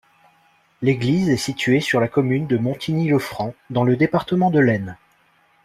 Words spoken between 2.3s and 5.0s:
de Montigny-le-Franc, dans le département de l'Aisne.